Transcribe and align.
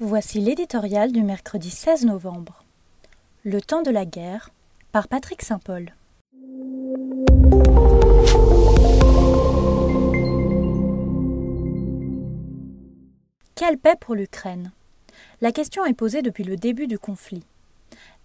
Voici 0.00 0.38
l'éditorial 0.38 1.10
du 1.10 1.24
mercredi 1.24 1.70
16 1.70 2.04
novembre. 2.04 2.62
Le 3.42 3.60
temps 3.60 3.82
de 3.82 3.90
la 3.90 4.04
guerre 4.04 4.50
par 4.92 5.08
Patrick 5.08 5.42
Saint-Paul. 5.42 5.92
Quelle 13.56 13.76
paix 13.76 13.96
pour 14.00 14.14
l'Ukraine? 14.14 14.70
La 15.40 15.50
question 15.50 15.84
est 15.84 15.94
posée 15.94 16.22
depuis 16.22 16.44
le 16.44 16.54
début 16.54 16.86
du 16.86 17.00
conflit. 17.00 17.42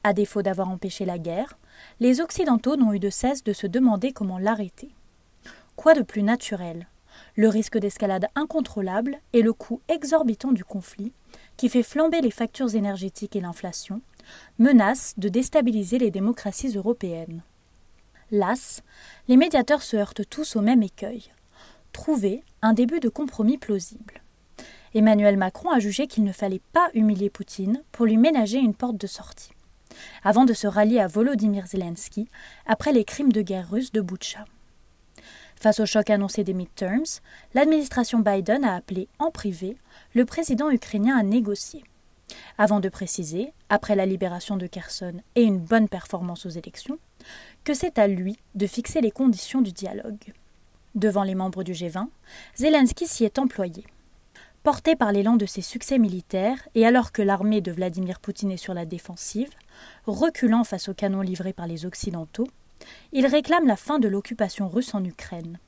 À 0.04 0.14
défaut 0.14 0.44
d'avoir 0.44 0.70
empêché 0.70 1.05
la 1.05 1.18
guerre, 1.18 1.58
les 2.00 2.21
Occidentaux 2.21 2.76
n'ont 2.76 2.94
eu 2.94 3.00
de 3.00 3.10
cesse 3.10 3.44
de 3.44 3.52
se 3.52 3.66
demander 3.66 4.14
comment 4.14 4.38
l'arrêter. 4.38 4.92
Quoi 5.76 5.96
de 5.96 6.04
plus 6.04 6.21
naturel? 6.21 6.88
Le 7.36 7.50
risque 7.50 7.80
d'escalade 7.80 8.28
incontrôlable 8.36 9.18
et 9.34 9.42
le 9.42 9.54
coût 9.54 9.82
exorbitant 9.88 10.52
du 10.52 10.64
conflit? 10.64 11.12
Qui 11.58 11.70
fait 11.70 11.84
flamber 11.84 12.22
les 12.22 12.32
factures 12.32 12.76
énergétiques 12.76 13.36
et 13.36 13.42
l'inflation, 13.42 14.02
menace 14.59 15.14
de 15.18 15.30
déstabiliser 15.30 15.98
les 15.98 16.12
démocraties 16.12 16.76
européennes. 16.76 17.44
Las, 18.32 18.82
les 19.27 19.38
médiateurs 19.38 19.84
se 19.84 19.98
heurtent 19.98 20.27
tous 20.30 20.55
au 20.55 20.62
même 20.62 20.84
écueil 20.84 21.30
trouver 21.94 22.44
un 22.62 22.74
début 22.74 23.00
de 23.00 23.08
compromis 23.08 23.58
plausible. 23.58 24.22
Emmanuel 24.94 25.38
Macron 25.38 25.70
a 25.72 25.80
jugé 25.80 26.08
qu'il 26.08 26.24
ne 26.24 26.34
fallait 26.34 26.62
pas 26.74 26.90
humilier 26.94 27.30
Poutine 27.30 27.84
pour 27.91 28.05
lui 28.05 28.18
ménager 28.18 28.58
une 28.58 28.76
porte 28.76 28.98
de 28.98 29.08
sortie, 29.08 29.54
avant 30.24 30.46
de 30.46 30.54
se 30.54 30.68
rallier 30.68 30.99
à 30.99 31.08
Volodymyr 31.08 31.66
Zelensky 31.68 32.27
après 32.66 32.91
les 32.91 33.05
crimes 33.05 33.32
de 33.32 33.41
guerre 33.41 33.70
russes 33.70 33.91
de 33.91 34.02
Boutcha. 34.02 34.46
Face 35.63 35.80
au 35.80 35.85
choc 35.85 36.09
annoncé 36.09 36.44
des 36.44 36.53
midterms, 36.53 37.22
l'administration 37.53 38.20
Biden 38.20 38.66
a 38.66 38.76
appelé 38.76 39.08
en 39.17 39.31
privé 39.31 39.77
le 40.13 40.26
président 40.26 40.70
ukrainien 40.70 41.17
à 41.17 41.23
négocier. 41.23 41.85
Avant 42.58 42.81
de 42.81 42.90
préciser, 42.90 43.54
après 43.70 43.95
la 43.95 44.05
libération 44.05 44.57
de 44.57 44.68
Kherson 44.68 45.13
et 45.35 45.44
une 45.44 45.59
bonne 45.59 45.88
performance 45.88 46.46
aux 46.46 46.49
élections, 46.49 46.98
que 47.63 47.73
c'est 47.73 47.98
à 47.98 48.10
lui 48.10 48.35
de 48.55 48.68
fixer 48.68 48.99
les 48.99 49.12
conditions 49.12 49.62
du 49.62 49.71
dialogue. 49.71 50.34
Devant 50.96 51.23
les 51.23 51.34
membres 51.34 51.63
du 51.63 51.71
G20, 51.71 52.07
Zelensky 52.57 53.07
s'y 53.07 53.23
est 53.23 53.40
employé. 53.40 53.85
Porté 54.63 54.98
par 54.98 55.13
l'élan 55.13 55.38
de 55.38 55.45
ses 55.45 55.62
succès 55.62 55.98
militaires 55.98 56.68
et 56.76 56.85
alors 56.85 57.13
que 57.13 57.21
l'armée 57.21 57.62
de 57.62 57.71
Vladimir 57.71 58.20
Poutine 58.20 58.51
est 58.51 58.57
sur 58.57 58.73
la 58.73 58.85
défensive, 58.85 59.51
reculant 60.07 60.66
face 60.66 60.90
aux 60.90 60.93
canons 60.93 61.21
livrés 61.21 61.54
par 61.54 61.68
les 61.68 61.85
Occidentaux, 61.85 62.49
il 63.12 63.26
réclame 63.26 63.67
la 63.67 63.76
fin 63.76 63.99
de 63.99 64.07
l'occupation 64.07 64.69
russe 64.69 64.94
en 64.94 65.03
Ukraine. 65.03 65.59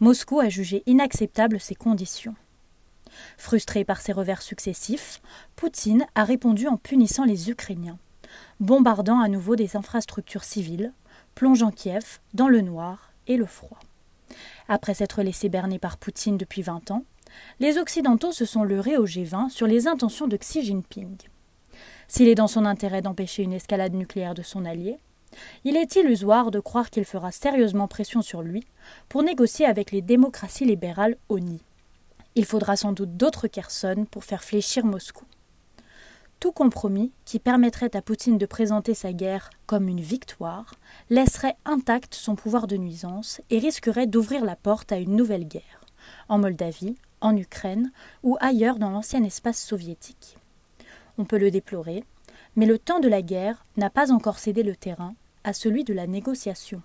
Moscou 0.00 0.40
a 0.40 0.48
jugé 0.48 0.82
inacceptables 0.86 1.60
ces 1.60 1.74
conditions. 1.74 2.34
Frustré 3.36 3.84
par 3.84 4.00
ces 4.00 4.12
revers 4.12 4.42
successifs, 4.42 5.20
Poutine 5.56 6.06
a 6.14 6.24
répondu 6.24 6.66
en 6.66 6.76
punissant 6.76 7.24
les 7.24 7.50
Ukrainiens, 7.50 7.98
bombardant 8.60 9.20
à 9.20 9.28
nouveau 9.28 9.56
des 9.56 9.76
infrastructures 9.76 10.44
civiles, 10.44 10.92
plongeant 11.34 11.70
Kiev 11.70 12.20
dans 12.34 12.48
le 12.48 12.60
noir 12.60 13.12
et 13.26 13.36
le 13.36 13.46
froid. 13.46 13.78
Après 14.68 14.94
s'être 14.94 15.22
laissé 15.22 15.48
berner 15.48 15.78
par 15.78 15.98
Poutine 15.98 16.38
depuis 16.38 16.62
vingt 16.62 16.90
ans, 16.90 17.04
les 17.60 17.78
Occidentaux 17.78 18.32
se 18.32 18.44
sont 18.44 18.64
leurrés 18.64 18.96
au 18.96 19.06
G20 19.06 19.50
sur 19.50 19.66
les 19.66 19.86
intentions 19.86 20.28
de 20.28 20.36
Xi 20.36 20.62
Jinping. 20.62 21.16
S'il 22.08 22.28
est 22.28 22.34
dans 22.34 22.48
son 22.48 22.66
intérêt 22.66 23.02
d'empêcher 23.02 23.42
une 23.42 23.54
escalade 23.54 23.94
nucléaire 23.94 24.34
de 24.34 24.42
son 24.42 24.64
allié, 24.64 24.98
il 25.64 25.76
est 25.76 25.96
illusoire 25.96 26.50
de 26.50 26.60
croire 26.60 26.90
qu'il 26.90 27.04
fera 27.04 27.32
sérieusement 27.32 27.88
pression 27.88 28.22
sur 28.22 28.42
lui 28.42 28.66
pour 29.08 29.22
négocier 29.22 29.66
avec 29.66 29.92
les 29.92 30.02
démocraties 30.02 30.64
libérales 30.64 31.16
ONI. 31.28 31.60
Il 32.34 32.44
faudra 32.44 32.76
sans 32.76 32.92
doute 32.92 33.16
d'autres 33.16 33.48
Kherson 33.48 34.06
pour 34.10 34.24
faire 34.24 34.42
fléchir 34.42 34.84
Moscou. 34.84 35.24
Tout 36.40 36.52
compromis 36.52 37.12
qui 37.24 37.38
permettrait 37.38 37.94
à 37.94 38.02
Poutine 38.02 38.38
de 38.38 38.46
présenter 38.46 38.94
sa 38.94 39.12
guerre 39.12 39.50
comme 39.66 39.86
une 39.86 40.00
victoire 40.00 40.74
laisserait 41.08 41.56
intact 41.64 42.14
son 42.14 42.34
pouvoir 42.34 42.66
de 42.66 42.76
nuisance 42.76 43.40
et 43.50 43.58
risquerait 43.58 44.08
d'ouvrir 44.08 44.44
la 44.44 44.56
porte 44.56 44.90
à 44.90 44.96
une 44.96 45.14
nouvelle 45.14 45.46
guerre, 45.46 45.84
en 46.28 46.38
Moldavie, 46.38 46.96
en 47.20 47.36
Ukraine 47.36 47.92
ou 48.24 48.36
ailleurs 48.40 48.78
dans 48.78 48.90
l'ancien 48.90 49.22
espace 49.22 49.62
soviétique. 49.62 50.36
On 51.16 51.24
peut 51.24 51.38
le 51.38 51.50
déplorer, 51.52 52.02
mais 52.56 52.66
le 52.66 52.78
temps 52.78 52.98
de 52.98 53.08
la 53.08 53.22
guerre 53.22 53.64
n'a 53.76 53.90
pas 53.90 54.10
encore 54.10 54.38
cédé 54.38 54.62
le 54.62 54.74
terrain 54.74 55.14
à 55.44 55.52
celui 55.52 55.84
de 55.84 55.94
la 55.94 56.06
négociation. 56.06 56.82